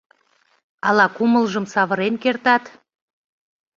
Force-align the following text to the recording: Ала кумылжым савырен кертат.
Ала 0.87 1.05
кумылжым 1.15 1.65
савырен 1.73 2.15
кертат. 2.23 2.63